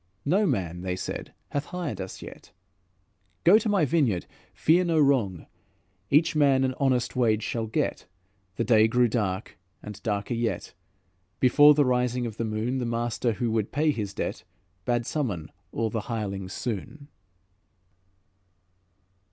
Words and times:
'No 0.25 0.47
man,' 0.47 0.81
they 0.81 0.95
said, 0.95 1.31
'hath 1.49 1.65
hired 1.65 2.01
us 2.01 2.23
yet.' 2.23 2.51
'Go 3.43 3.59
to 3.59 3.69
my 3.69 3.85
vineyard, 3.85 4.25
fear 4.51 4.83
no 4.83 4.99
wrong; 4.99 5.45
Each 6.09 6.35
man 6.35 6.63
an 6.63 6.73
honest 6.79 7.15
wage 7.15 7.43
shall 7.43 7.67
get.' 7.67 8.07
The 8.55 8.63
day 8.63 8.87
grew 8.87 9.07
dark 9.07 9.59
and 9.83 10.01
darker 10.01 10.33
yet, 10.33 10.73
"Before 11.39 11.75
the 11.75 11.85
rising 11.85 12.25
of 12.25 12.37
the 12.37 12.45
moon; 12.45 12.79
The 12.79 12.85
master 12.87 13.33
who 13.33 13.51
would 13.51 13.71
pay 13.71 13.91
his 13.91 14.11
debt, 14.15 14.43
Bade 14.85 15.05
summon 15.05 15.51
all 15.71 15.91
the 15.91 16.01
hirelings 16.01 16.51
soon." 16.51 17.07